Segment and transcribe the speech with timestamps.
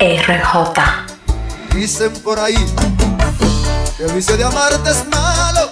[0.00, 0.80] RJ.
[1.74, 2.56] Dicen por ahí
[3.98, 5.70] que el vicio de amarte es malo,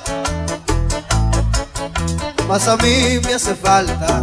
[2.46, 4.22] mas a mí me hace falta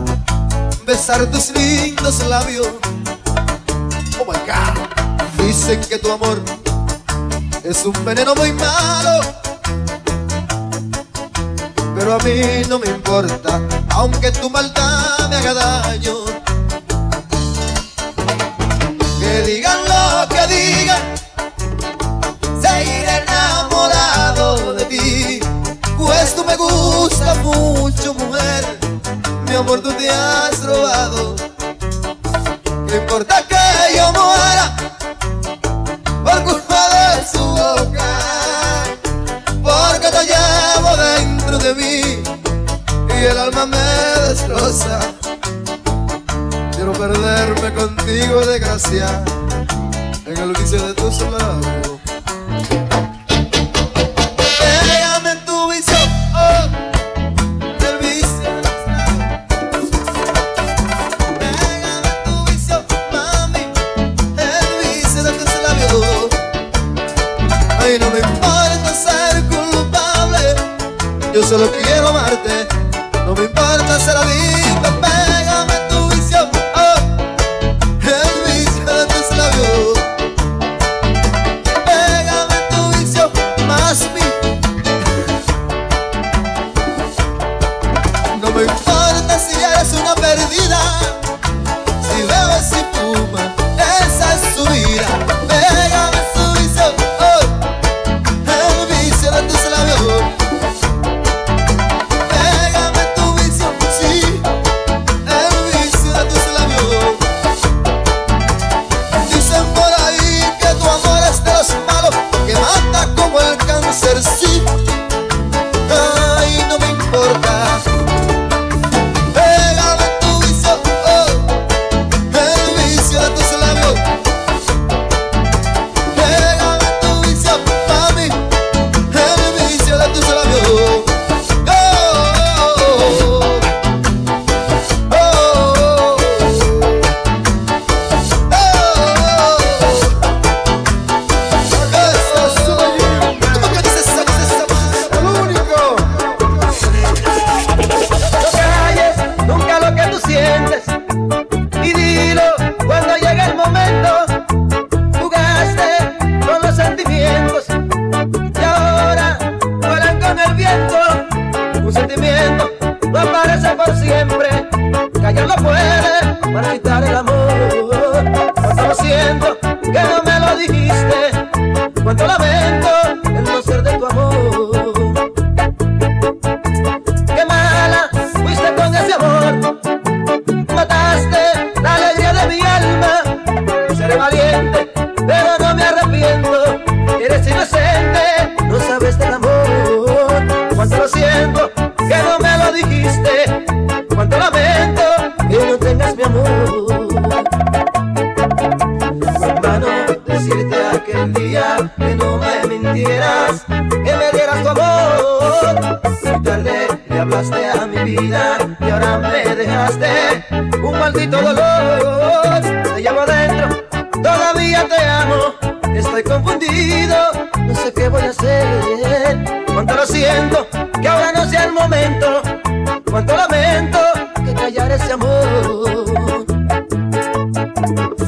[0.85, 2.67] besar tus lindos labios.
[4.19, 5.43] Oh my God.
[5.43, 6.39] Dicen que tu amor
[7.63, 9.21] es un veneno muy malo,
[11.95, 13.59] pero a mí no me importa,
[13.89, 16.13] aunque tu maldad me haga daño.
[19.19, 19.84] Que digan
[20.47, 21.01] que digan,
[22.61, 25.39] seguiré enamorado de ti,
[25.97, 28.77] pues tú me gustas mucho, mujer.
[29.47, 31.35] Mi amor, tú te has robado.
[32.87, 34.75] No importa que yo muera
[36.23, 38.83] por culpa de su boca,
[39.63, 42.23] porque te llevo dentro de mí
[43.09, 43.77] y el alma me
[44.27, 44.99] destroza.
[46.75, 49.34] Quiero perderme contigo, desgracia, en
[50.65, 50.94] el vicio de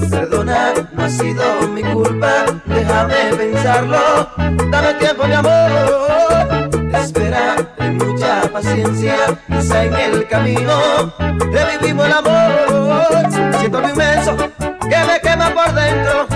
[0.10, 4.30] Perdona, no ha sido mi culpa, déjame pensarlo.
[4.72, 6.70] Dame tiempo, mi amor.
[6.94, 9.16] Espera, ten mucha paciencia,
[9.48, 11.14] quizá en el camino
[11.52, 13.58] revivimos el amor.
[13.60, 16.28] Siento lo inmenso que me quema por dentro.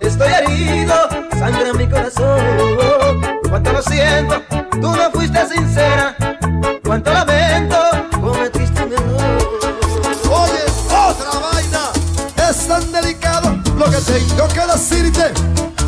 [0.00, 0.94] Estoy herido,
[1.38, 3.20] sangre en mi corazón.
[3.48, 4.42] Cuánto lo siento,
[4.80, 6.14] tú no fuiste sincera.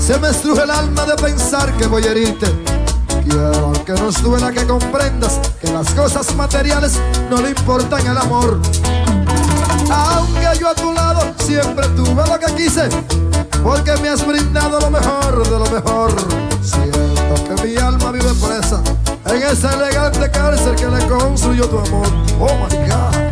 [0.09, 2.47] Se me estruje el alma de pensar que voy a herirte.
[3.29, 8.59] Quiero que nos duela que comprendas que las cosas materiales no le importan el amor.
[9.91, 12.89] Aunque yo a tu lado siempre tuve lo que quise,
[13.63, 16.11] porque me has brindado lo mejor de lo mejor.
[16.63, 18.83] Siento que mi alma vive presa
[19.27, 22.07] en esa elegante cárcel que le construyó tu amor.
[22.41, 23.28] Oh my God.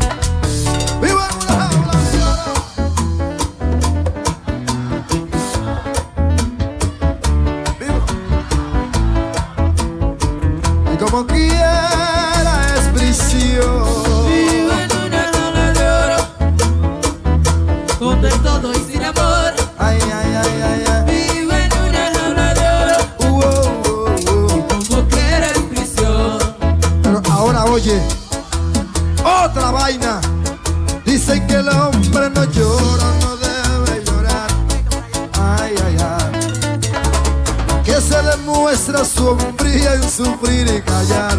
[38.56, 41.37] Se demuestra su en sufrir y callar.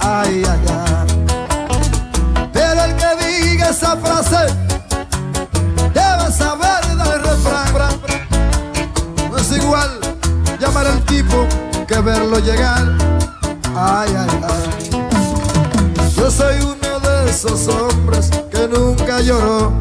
[0.00, 2.48] Ay, ay, ay.
[2.52, 4.46] Pero el que diga esa frase
[5.94, 8.00] debe saber del refrán.
[9.30, 10.00] No es igual
[10.60, 11.46] llamar al tipo
[11.86, 12.82] que verlo llegar.
[13.76, 16.10] Ay, ay, ay.
[16.16, 19.72] Yo soy uno de esos hombres que nunca lloró.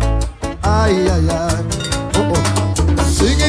[0.62, 1.66] Ay, ay, ay.
[2.18, 3.04] Oh, oh.
[3.10, 3.40] Sin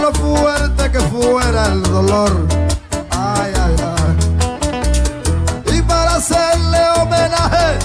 [0.00, 2.46] lo fuerte que fuera el dolor.
[3.10, 4.16] Ay, ay, ay.
[5.76, 7.78] Y para hacerle homenaje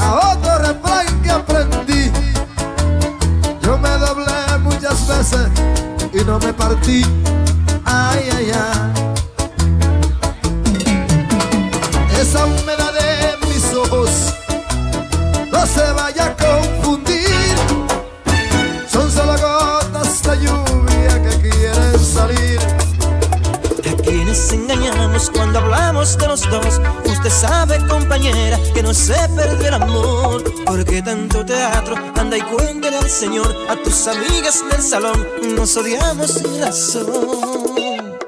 [0.00, 2.10] a otro refrán que aprendí,
[3.62, 5.48] yo me doblé muchas veces
[6.12, 7.04] y no me partí.
[7.84, 8.92] Ay, ay, ay.
[12.22, 12.81] esa humedad
[26.02, 26.80] de los dos.
[27.04, 30.42] Usted sabe, compañera, que no se perdió el amor.
[30.66, 33.54] Porque tanto teatro, anda y cuéntale al Señor.
[33.68, 38.18] A tus amigas del salón, nos odiamos sin razón.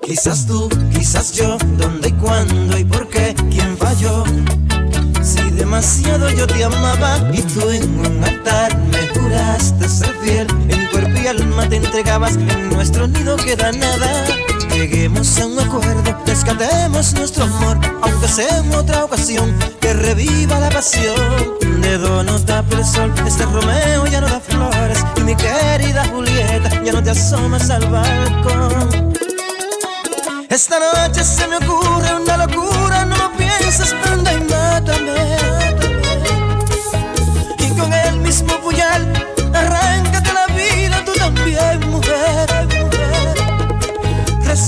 [0.00, 4.22] Quizás tú, quizás yo, dónde y cuándo y por qué, quién falló.
[5.20, 10.86] Si demasiado yo te amaba y tú en un altar me juraste ser fiel, en
[10.86, 14.24] cuerpo alma te entregabas, en nuestro nido queda nada.
[14.72, 20.70] Lleguemos a un acuerdo, rescatemos nuestro amor, aunque sea en otra ocasión, que reviva la
[20.70, 21.14] pasión.
[21.82, 26.82] Dedo no tapa el sol, este Romeo ya no da flores, y mi querida Julieta
[26.82, 29.14] ya no te asomas al balcón.
[30.48, 35.57] Esta noche se me ocurre una locura, no lo pienses, anda y mátame.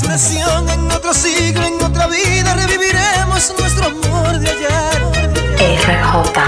[0.00, 4.98] Resurrección en otro siglo, en otra vida, reviviremos nuestro amor de ayer.
[5.58, 6.40] RJ.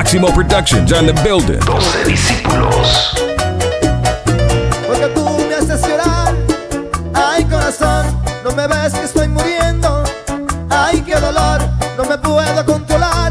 [0.00, 1.60] Máximo Productions on the building.
[1.60, 3.12] 12 discípulos.
[4.86, 6.34] Porque tú me haces llorar.
[7.12, 8.06] Ay, corazón,
[8.42, 10.02] no me ves que estoy muriendo.
[10.70, 11.60] Ay, qué dolor,
[11.98, 13.30] no me puedo controlar.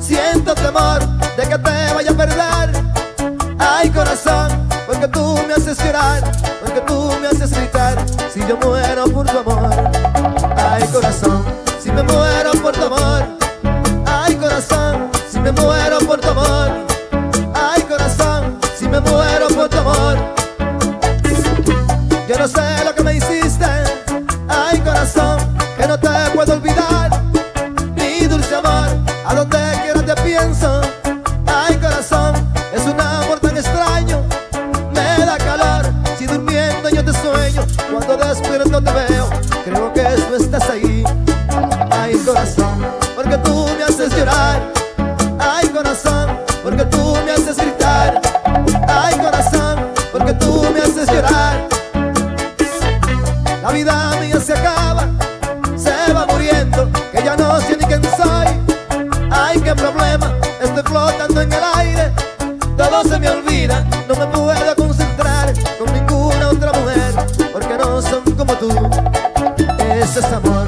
[0.00, 1.00] Siento temor
[1.36, 2.70] de que te vaya a perder.
[3.58, 4.48] Ay, corazón,
[4.86, 6.22] porque tú me haces llorar.
[6.64, 8.02] Porque tú me haces gritar.
[8.32, 9.70] Si yo muero por tu amor.
[10.56, 11.44] Ay, corazón,
[11.82, 13.11] si me muero por tu amor.
[64.08, 67.14] no me puedo concentrar con ninguna otra mujer,
[67.52, 68.70] porque no son como tú.
[69.78, 70.61] Ese es amor.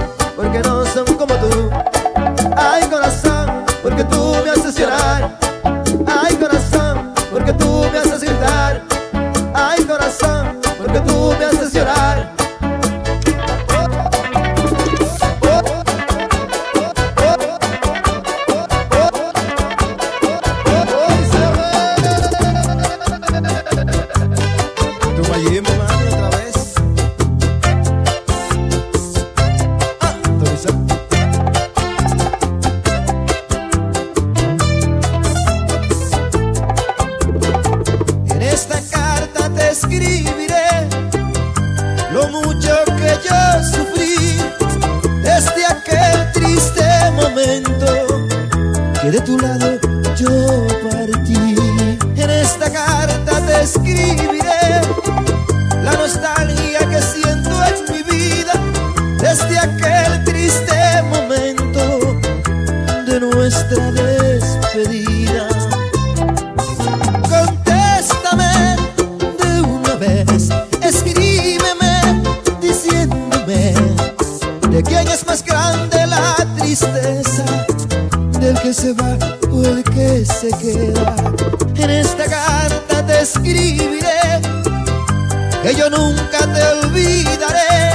[42.15, 43.41] lo mucho que yo
[43.73, 44.39] sufrí
[45.23, 48.27] desde aquel triste momento
[49.03, 49.79] que de tu lado
[50.17, 51.57] yo partí.
[52.17, 54.81] En esta carta te escribiré
[55.83, 58.53] la nostalgia que siento en mi vida
[59.19, 59.94] desde aquel
[85.65, 87.94] que yo nunca te olvidaré.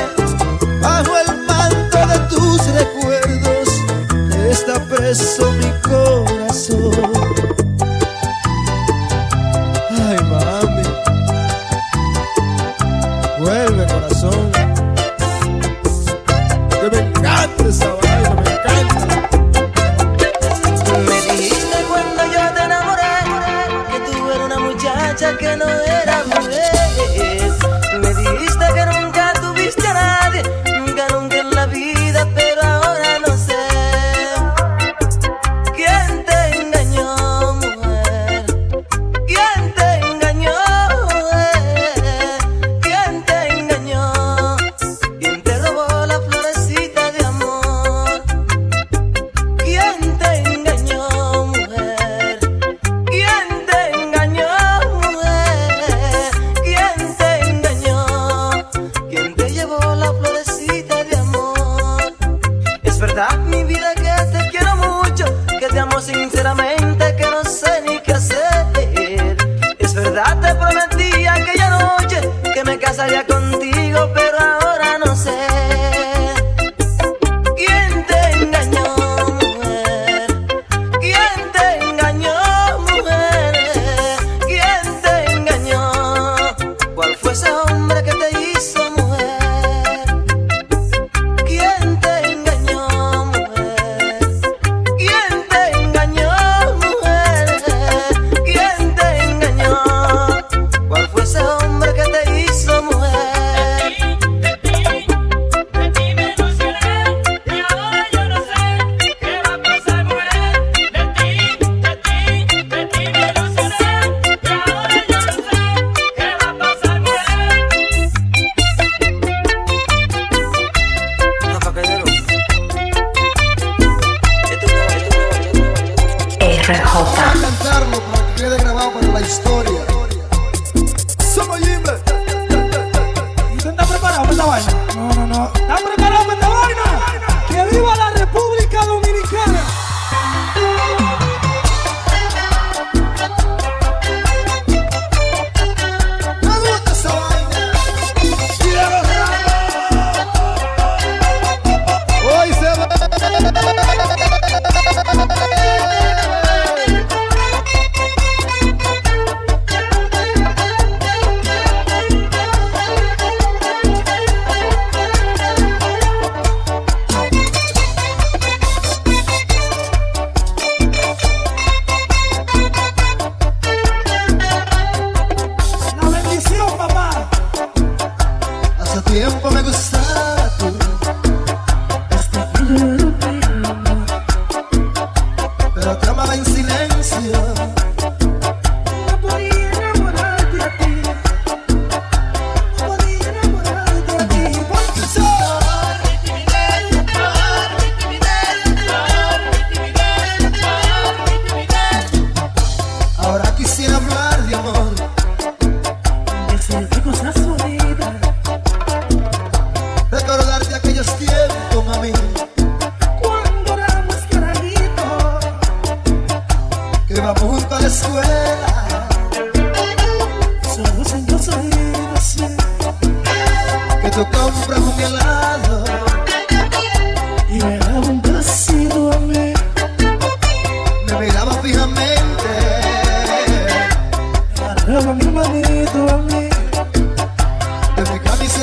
[237.99, 238.58] Desde Cádiz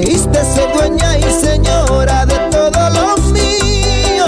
[0.00, 4.26] creíste ser dueña y señora de todo lo mío.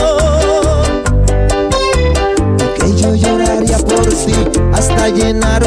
[2.76, 4.34] Que yo lloraría por ti
[4.72, 5.62] hasta llenar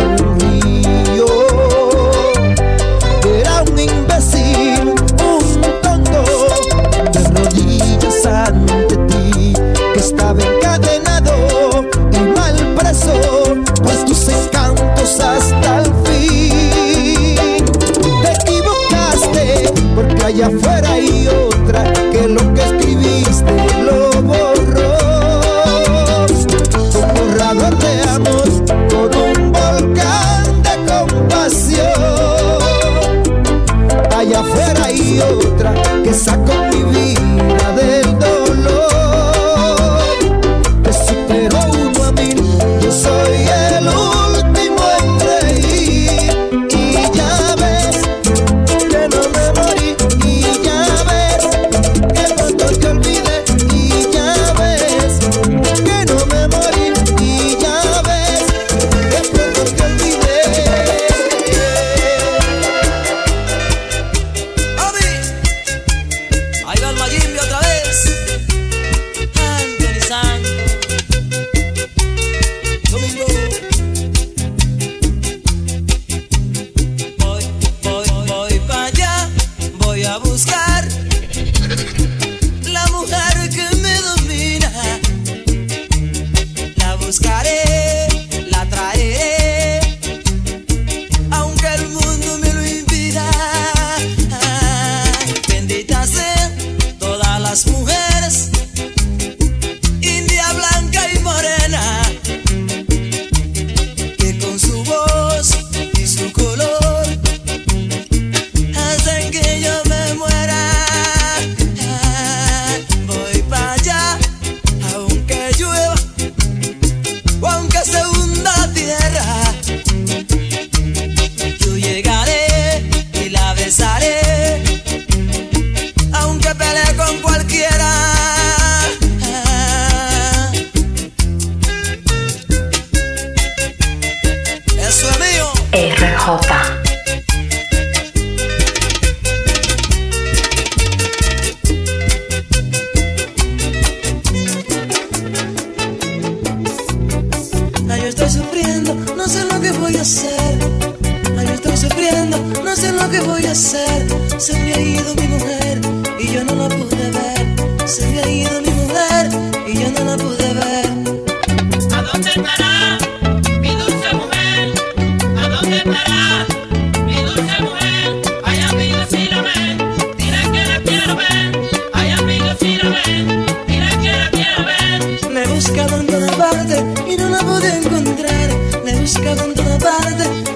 [135.84, 136.83] RJ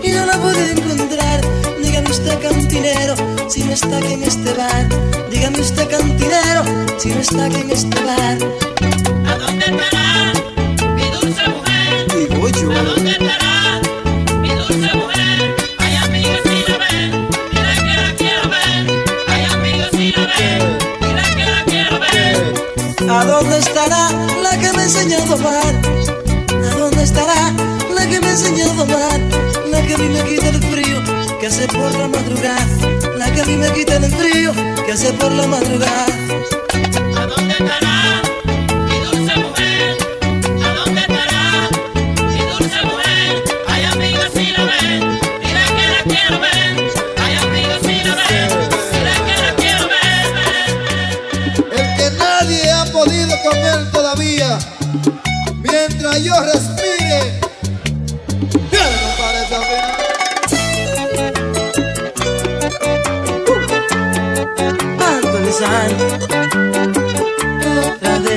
[0.04, 1.42] y no la pude encontrar.
[1.82, 3.16] Dígame usted cantinero,
[3.50, 4.88] si no está aquí en este bar.
[5.30, 6.64] Dígame usted cantinero,
[6.98, 8.38] si no está aquí en este bar.
[9.28, 10.32] ¿A dónde estará
[10.96, 12.08] mi dulce mujer?
[12.16, 12.72] Digo yo.
[12.72, 13.82] ¿A dónde estará
[14.42, 15.56] mi dulce mujer?
[15.80, 18.82] Ay, amigo, si la ven, mira que la quiero ver.
[19.28, 23.10] Ay, amigo, si la ven, mira que la quiero ver.
[23.12, 24.10] ¿A dónde estará
[24.42, 25.76] la que me enseñó a tomar?
[26.72, 27.54] ¿A dónde estará
[27.94, 28.87] la que me enseñó a tomar?
[31.48, 32.68] ¿Qué hace por la madrugada?
[33.16, 34.52] La que a mí me quita el frío,
[34.86, 36.06] ¿qué hace por la madrugada?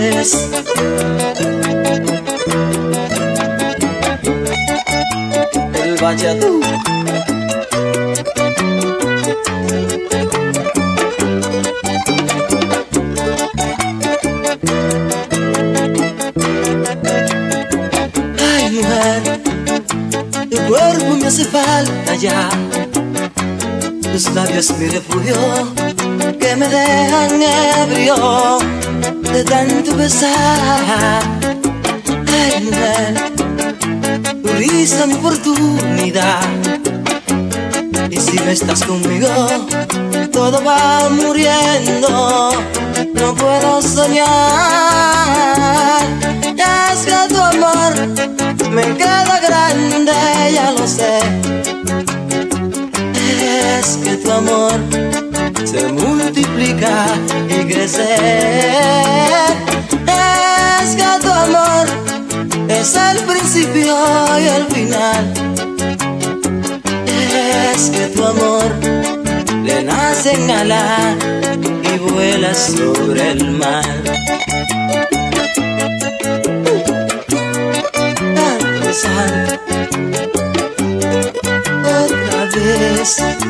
[0.01, 0.49] vez.
[5.85, 6.61] El valladú.
[18.39, 19.41] Ay, mujer,
[20.51, 22.49] tu cuerpo me hace falta ya.
[24.13, 25.80] Tus labios mi refugio
[26.39, 28.59] que me dejan ebrio
[29.33, 31.23] de tanto besar.
[32.27, 33.15] Ay, man,
[34.43, 36.41] tu risa mi oportunidad.
[38.11, 39.29] Y si no estás conmigo,
[40.33, 42.51] todo va muriendo.
[43.15, 44.29] No puedo soñar.
[46.93, 47.93] Es que tu amor
[48.71, 50.13] me queda grande,
[50.53, 51.19] ya lo sé.
[53.15, 54.79] Es que tu amor
[55.71, 57.07] se multiplica
[57.49, 58.17] y crece.
[60.83, 61.87] Es que tu amor
[62.69, 63.97] es el principio
[64.41, 65.33] y el final.
[67.07, 68.69] Es que tu amor
[69.63, 71.17] le nace en ala
[71.95, 73.85] y vuela sobre el mar.
[81.85, 83.50] Otra vez.